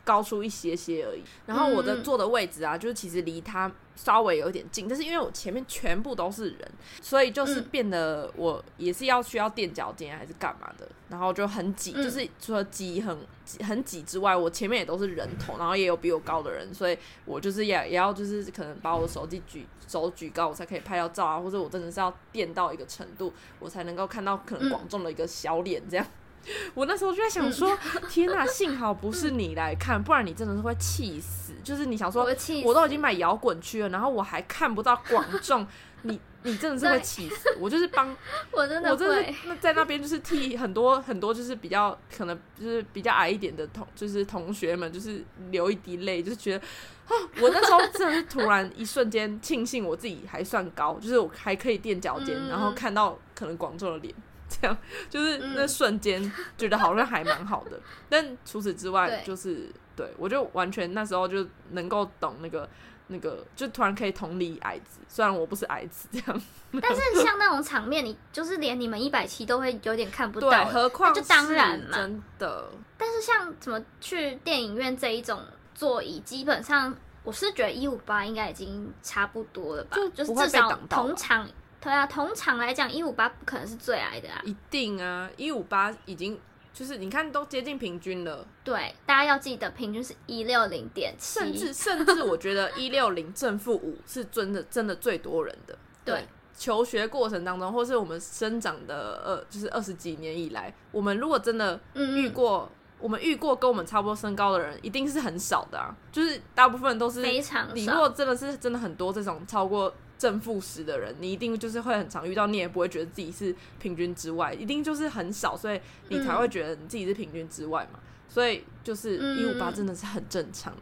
[0.09, 1.23] 高出一些些而已。
[1.45, 26.07] 然后我的坐的位置啊，就是其实离他稍微有点近，但是因为我前面全部都是人，所以就是嗯变得我也是要需要垫脚尖还是干嘛的，然后就很挤，嗯就是除了挤很挤很挤之外，我前面也都是人头，然后也有比我高的人，所以我就是也也要就是可能把我的手机举手举高，我才可以拍到照啊，或者我真的是要垫到一个程度，我才能够看到可能嗯广众的一个小脸这样。
[26.75, 27.77] 我那时候就在想说，
[28.09, 31.53] 天呐，幸好不是你来看，不然你真的是会气死。
[31.63, 32.25] 就是你想说
[32.65, 35.67] 我，都已经买摇滚区了，然后我还看不到广众，
[36.03, 37.55] 你你真的是会气死。
[37.59, 38.09] 我就是帮
[38.53, 46.65] 我真的我真的那在那边就是替很多很多就是比较可能就是比较矮一点的同就是同学们就是流一滴泪，就是觉得
[47.09, 54.15] 啊，我那时候真的是突然一瞬间庆幸我自己还算高，就是我还可以垫脚尖，嗯然后看到可能广众的脸。
[54.61, 54.77] 这样
[55.09, 62.69] 就是那嗯瞬间觉得好像还蛮好的，但除此之外就是对我就完全那时候就能够懂那个
[63.09, 66.43] 那个，就突然可以同理矮子，虽然我不是矮子这样，
[66.83, 70.67] 但是像那种场面，你就是连你们一百七都会有点看不到。
[70.67, 75.41] 何况就当然嘛真的，但是像怎么去电影院这一种
[75.75, 81.49] 座椅，基本上我是觉得一五八应该已经差不多了吧，就至少同场。
[81.81, 84.41] 对啊，同场来讲，一五八不可能是最矮的啊。
[84.45, 86.39] 一定啊，一五八已经
[86.73, 95.77] 就是你看都接近平均了，对，大家要记得平均是一六零点七，甚至甚至我觉得一六零正负五是真的真的最多人的。
[96.05, 105.95] 对求学过程当中，或是我们生长的呃，就是二十几年以来，我们如果真的嗯遇过，我们遇过跟我们差不多身高的人，一定是很少的啊。
[106.11, 107.95] 就是大部分都是非常你如。
[107.95, 118.01] 果真的是真的很多这种超过正负十的人，你一定就是会很常遇到，你也不会觉得自己是平均之外，一定就是很少，所以你才会觉得你自己是平均之外嘛。
[118.29, 120.75] 所以就是一五八嗯真的是很正常，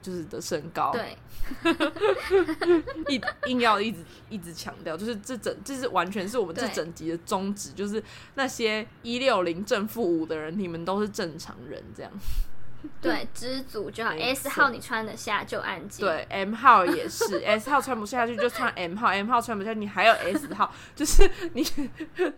[0.00, 0.92] 就是的身高。
[0.92, 1.16] 对，
[3.08, 8.00] 一硬要一直一直强调，就是这整这是完全是我们这整集的宗旨，就是
[8.34, 12.12] 那些一六零正负五的人，你们都是正常人，这样。
[13.00, 14.10] 对， 知足就好。
[14.10, 16.06] S 号你穿得下就按键。
[16.06, 21.64] 对，M 号也是， S 号穿不下去就穿 M 号，M 号穿不下去你还有 S 号， 就是你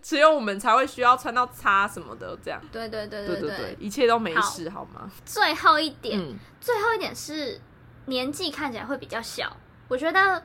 [0.01, 2.61] 只有我们才会需要穿到叉什么的，这样。
[2.71, 5.09] 对对对对对对，一切都没事，好吗？
[5.25, 7.59] 最后一点，嗯，最后一点是
[8.05, 9.55] 年纪看起来会比较小，
[9.87, 10.43] 我觉得，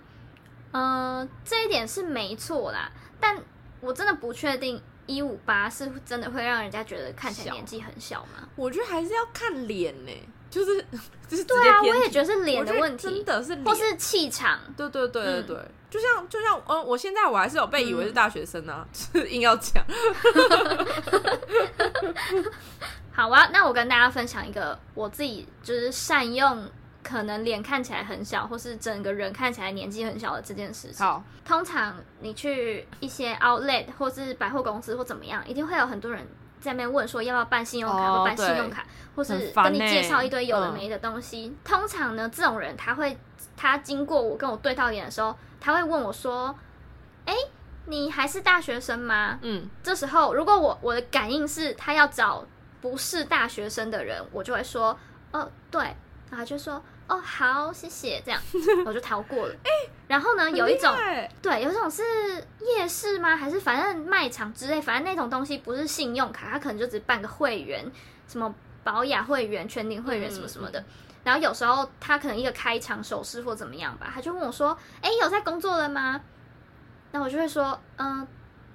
[0.73, 3.37] 嗯、这一点是没错啦，但
[3.81, 8.49] 我真的不确定一五八是真的会让人家觉得看起来年纪很小吗？
[8.55, 10.13] 我觉得还是要看脸呢，
[10.49, 10.85] 就是
[11.29, 14.61] 就是对啊，我也觉得是脸的问题，真的是脸或是气场。
[14.77, 15.57] 对对对对嗯对，
[15.91, 19.85] 就像就像呃，我现在我还是有被以为是大学生啊，就是硬要讲。
[23.13, 26.71] 好啊，那我跟大家分享一个我自己就是善用
[27.11, 31.05] 可能脸看起来很小，或是整个人看起来年纪很小的这件事情。
[31.05, 36.25] 好，通常你去一些 outlet 或是百货公司或怎么样，一定会有很多人
[36.61, 38.85] 在那边问说要不要办信用卡，哦或办信用卡，
[39.17, 41.57] 或是跟你介欸绍一堆有的嗯没的东西。
[41.65, 43.19] 通常呢，这种人他会
[43.57, 46.55] 他经过我跟我对到眼的时候，他会问我说
[47.27, 47.35] ：“哎、
[47.87, 52.47] 你还是大学生吗？”嗯，这时候，如果我我的感应是他要找
[52.81, 54.97] 不是大学生的人，我就会说，
[55.33, 55.83] 哦，对，
[56.31, 58.41] 然后就说，哦，好，谢谢，这样
[58.87, 59.55] 我就逃过了。
[60.07, 60.95] 然后呢，有一种
[61.43, 62.03] 对，有一种是
[62.61, 63.37] 夜市吗？
[63.37, 67.85] 还是反正卖场之类，反正那种东西不是信用卡，他可能就只办个会员，
[68.29, 70.85] 什么保雅会员、全年会员什么什么的。
[71.25, 76.21] 然后有时候他可能一个开场手势或怎么样吧，他就问我说：“哎，有在工作了吗？”
[77.11, 78.25] 那我就会说：“嗯、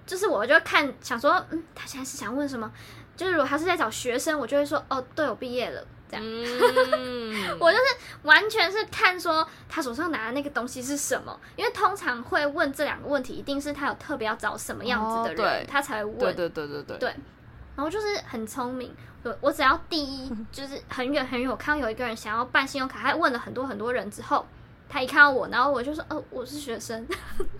[0.05, 2.69] 就是我就会看想说，嗯，他现在是想问什么？
[3.15, 7.83] 就是如果他是在找学生，我就会说：哦，对，我毕业了。”这样，嗯， 我就是
[8.23, 16.17] 完全是看说他手上拿的那个东西是什么，因为通常会问这两个问题，一定是他有特别要找什么样子的人，他才会问。
[16.17, 16.97] 对对对对对。
[16.97, 17.15] 对
[17.75, 24.47] 然后就是很聪明，我我只要第一就是很远很远，我看到有一个人想要办信用卡，他问了很多很多人之后，
[24.87, 27.05] 他一看到我，然后我就说，哦，我是学生，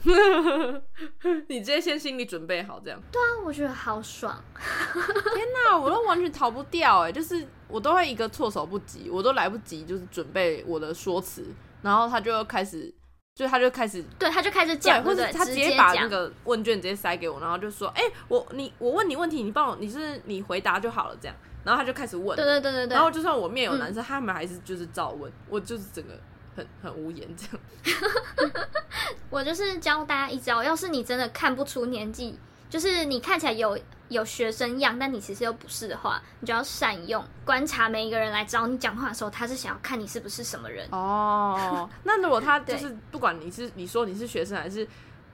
[1.48, 3.00] 你直接先心理准备好这样。
[3.12, 11.46] 对啊我觉得好爽， 天哪，我都完全逃不掉哎，就是我都会一个措手不及，我都来不及就是准备我的说辞，
[11.82, 12.94] 然后他就开始，
[13.36, 15.14] 就他就开始对，他就开始，讲，或？
[15.14, 26.14] 者他直接把那个问卷直接塞给我，然后就说，哎、我你我问你问题，你帮我，你是你回答就好了这样，然后他就开始问，对对对对对然，后就算我面有嗯男生，他们还是就是照问，我就是整个
[26.56, 28.52] 很很无言这样。
[29.30, 32.38] 我就是教大家一招，要是你真的看不出年纪，
[32.70, 33.78] 就是你看起来有
[34.10, 40.88] 有学生样，但你其实又不是的话，你就要善用观察每一个人来找你讲话的时候，他是想要看你是不是什么人。
[40.92, 44.88] 哦， 那如果他就是不管你是你说你是学生还是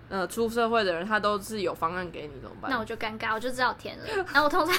[0.09, 2.71] 呃出社会的人，他都是有方案给你怎么办？
[2.71, 4.05] 那我就尴尬，我就知道填了。
[4.33, 4.75] 然后我通常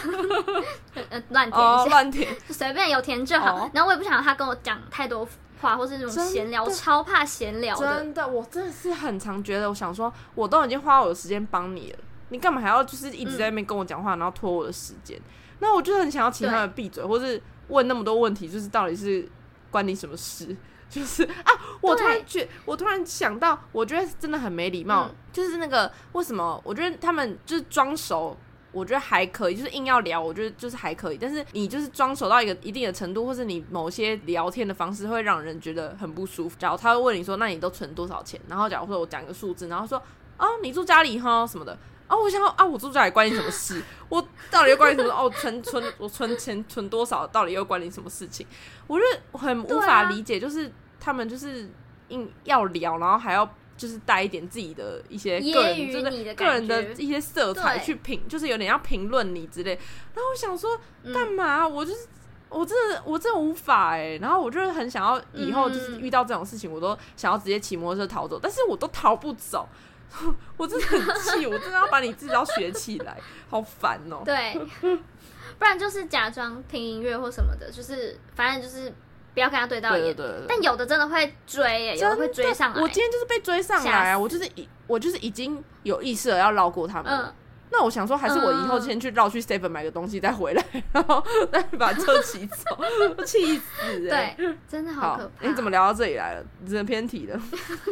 [1.10, 3.54] 呃乱填哦一下，乱填，就随便有填就好。
[3.56, 5.26] 哦然后我也不想让他跟我讲太多
[5.62, 7.96] 话，或是那种闲聊，我超怕闲聊的。
[7.98, 11.98] 真的，我真的是很常觉得，我想说，我都已经花我的时间帮你了，
[12.28, 15.18] 你干嘛还要就是一直在那边跟我讲话，然后拖我的时间？
[15.60, 19.26] 那我就很想要请他们闭嘴，或是问那么多问题，就是到底是
[19.70, 20.54] 关你什么事？
[20.90, 26.60] 就是啊，我突然觉，我突然想到，我觉得真的很没礼貌，嗯就是那个为什么？
[26.62, 28.36] 我觉得他们就是装熟。
[28.72, 31.18] 我觉得还可以，就是硬要聊，我觉得就是还可以。
[31.18, 36.56] 但是你就是装熟到一个一定的程度，或是你某些聊天的方式会让人觉得很不舒服。
[36.58, 40.02] 假如他会问你说：“那你都存多少钱？”然后假如说我讲一个数字，然后说
[40.38, 41.76] ：“哦，你住家里哈什么的。”
[42.08, 43.82] 哦，我想说啊，我住家里关你什么事？
[44.10, 45.14] 我到底又关你什么？
[45.14, 48.46] 哦，存存我存钱存多少，到底又关你什么事情？
[48.86, 51.70] 我就很无法理解，就是他们就是
[52.08, 53.50] 硬要聊，然后还要
[53.82, 59.72] 就是带一点自己的一些个人真的的个人的一些色彩去评，就是有点要评论你之类。
[60.14, 61.66] 然后我想说，嗯干嘛？
[61.66, 62.06] 我就是
[62.48, 69.68] 我真的我真的无法哎、然后我就是很想要以后就是嗯遇到这种事情，我都想要直接骑摩托车逃走，但是我都逃不走。
[70.56, 71.00] 我真的很
[71.40, 73.18] 气，我真的要把你至少学起来，
[73.48, 74.54] 好烦哦、对，
[75.58, 78.92] 不然就是假装听音乐或什么的，就是反正就是
[79.34, 80.02] 不要跟他对到眼。
[80.06, 82.80] 对对对对，但有的真的会追耶，有的会追上来。
[82.80, 84.18] 我今天就是被追上来啊！
[84.18, 87.34] 我就是已我就是已经有意识了要绕过他们了。
[87.34, 87.34] 嗯，
[87.72, 92.76] 那我想说，还是我以后嗯先去绕去 Seven 买个东西再回来，然后 再把车骑走，
[93.16, 94.34] 我气死、欸！
[94.36, 95.48] 对，真的好可怕。
[95.48, 96.44] 你怎么聊到这里来了？
[96.66, 97.40] 真的偏题了。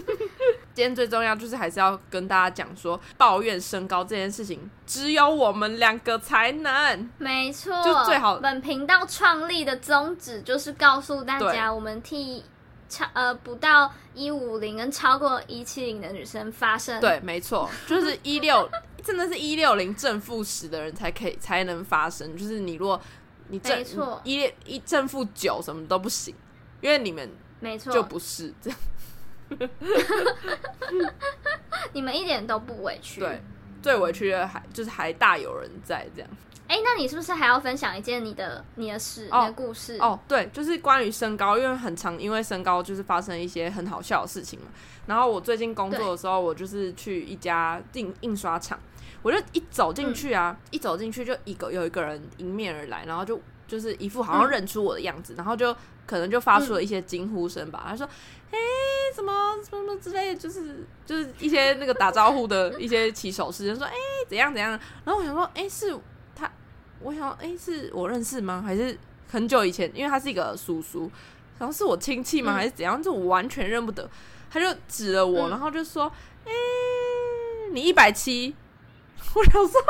[0.75, 7.11] 今天最重要就是还是要跟大家讲说，抱怨身高这件事情，只有我们两个才能。
[7.19, 12.45] 没错，就最好本频道创立的宗旨就是告诉大家，我们替
[12.89, 17.01] 超呃不到一五零跟超过一七零的女生发生。
[17.01, 18.69] 对，没错，就是一六，
[19.01, 22.37] 真的是一六零正负十的人才可以才能发生。
[22.37, 23.01] 就是你如果
[23.49, 23.85] 你正
[24.25, 26.35] 一一正负九什么都不行，
[26.81, 28.79] 因为你们没错，就不是这样。
[31.93, 33.21] 你们一点都不委屈。
[33.21, 33.43] 对，
[33.83, 36.31] 最委屈的还就是还大有人在这样。
[36.71, 39.99] 哎，那你是不是还要分享一件你的你的事、哦你的故事？
[39.99, 44.67] 哦，对，就是关于身高，因为很常因为身高就是发生一些很好笑的事情嘛。
[45.07, 48.79] 然后我最近工作的时候，我就是去一家印印刷厂，
[49.21, 55.75] 我就一走进去啊，一走进去就一个有一个人迎面而来，然后就就是一副好像嗯认出我的样子，然后就
[56.07, 57.85] 可能就发出了一些惊呼声吧。
[57.89, 58.07] 他说
[58.53, 58.59] ：“哎、
[59.13, 63.93] 什么什么什么之类的，就是就是一些那个打招呼的一些起手势，就说：哎、
[64.29, 64.71] 怎样怎样。”
[65.05, 66.01] 然后我想说：“哎、是他？
[67.03, 68.63] 我想，哎、是我认识吗？
[68.65, 68.97] 还是
[69.31, 69.91] 很久以前？
[69.95, 71.11] 因为他是一个叔叔，
[71.59, 72.53] 然后是我亲戚吗？
[72.53, 73.03] 嗯还是怎样？
[73.03, 74.09] 就我完全认不得。
[74.51, 76.11] 他就指了我，嗯然后就说
[76.45, 76.51] ：“哎、
[77.73, 78.55] 你一百七。”
[79.33, 79.83] 我想说，我操，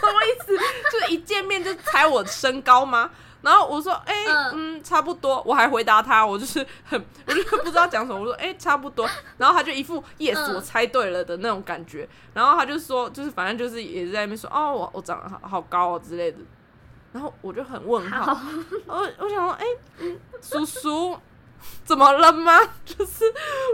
[0.00, 0.56] 什么意思？
[0.90, 3.10] 就是一见面就猜我身高吗？
[3.44, 4.14] 然后我说：“哎、
[4.54, 8.18] 嗯差不多。”我还回答他，我就是 很，我就不知道讲什么。
[8.18, 12.08] 我说：“哎、差不多。”然后他就一副 “yes，、嗯我猜对了”的那种感觉。
[12.32, 16.38] 然后他就说，就是反正就是也是在那边说：“哦，我我长得好好高哦之类的。”
[17.12, 18.36] 然后我就很问号，
[18.86, 19.64] 我我想说，哎、
[19.98, 21.16] 嗯，叔叔
[21.84, 22.58] 怎么了吗？
[22.84, 23.24] 就是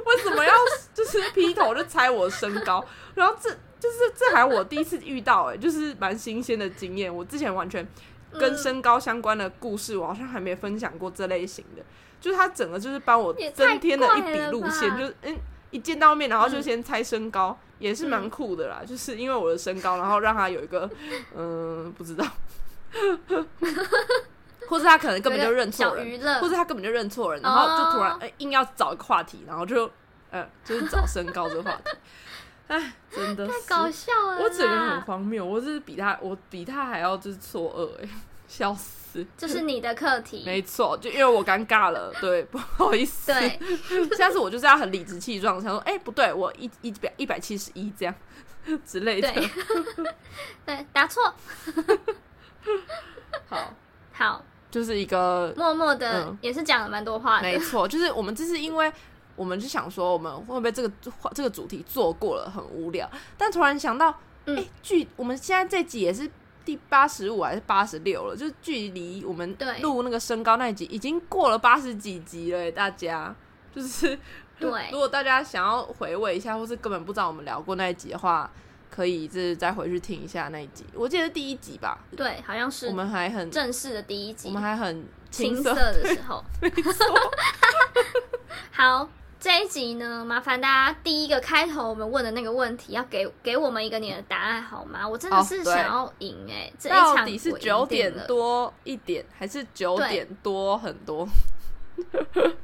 [0.05, 0.53] 为什么要
[0.93, 2.85] 就是劈头就猜我身高？
[3.15, 7.15] 然后这就是这还我第一次遇到、哎，就是蛮新鲜的经验。
[7.15, 7.87] 我之前完全
[8.39, 11.83] 跟嗯身高相关的故事，我好像还没分享过这类型的。
[12.21, 15.37] 就是他整个就是帮我增添了一笔路线，就是嗯。
[15.73, 18.83] 一见到面，然后就嗯先猜身高，也是蛮嗯酷的啦。
[18.85, 20.91] 就是因为我的身高，然后让他有一个，
[21.37, 22.27] 嗯、不知道，
[24.67, 29.89] 或是他可能根本就认错人，或，者他根本就认错人，然后就突然硬要找一个话题，然后就
[30.33, 31.97] 呃就是找身高这个话题，
[32.71, 34.43] 哎，真的太，搞笑了。
[34.43, 38.09] 我整个人很荒谬，我是比他我比他还要就是错愕哎，
[38.47, 40.45] 笑死，这是你的课题。
[40.47, 43.59] 没错，就因为我尴尬了， 对，不好意思，对，
[44.17, 48.15] 下次我就是要很理直气壮，想说哎、不对，我一一百一百七十一这样
[48.87, 49.51] 之类的，对，
[50.65, 51.35] 对，答错。
[53.49, 53.75] 好，
[54.13, 57.43] 好，就是一个默默的嗯也是讲了蛮多话的。
[57.43, 58.93] 没错，就是我们这是因为
[59.41, 60.93] 我们就想说，我们会不会这个
[61.33, 66.31] 这个主题做过了很无聊，但突然想到，哎、嗯距我们现在这集也是
[66.63, 73.35] 第八十五还是八十六了，就是距离我们对录那个身高那一集已经过了八十几集了耶，大家
[73.75, 74.19] 就是
[74.61, 78.51] 对如果大家想要回味一下，或是根本不知道我们聊过那一集的话。
[78.91, 81.97] 可以，就是再回去听一下那一集，我记得是第一集吧。
[82.17, 86.43] 对，好像是我们还很，正式的第一集，我们还很青涩涩的时候。
[86.61, 87.07] 没错。
[88.75, 89.09] 好，
[89.41, 95.09] 这一集呢，麻烦大家第一个开头我们问的那个问题，要给给我们一个你的答案好吗？
[95.09, 98.13] 我真的是想要赢哎、这一场到底是九点。
[98.27, 101.27] 多一点，还是九对点多很多？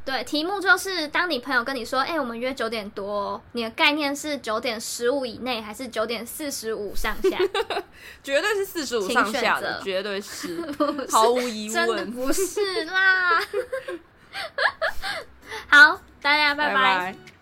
[0.05, 7.39] 对， 题目就是当你朋友跟你说，哎、我们约九点多哦，你的概念是九点十五以内，还是九点四十五上下？
[8.23, 10.63] 绝对是四十五上下的，绝对 是，
[11.11, 12.13] 毫无疑真的问。
[12.13, 13.41] 不是啦。
[16.27, 17.36] 大家拜拜。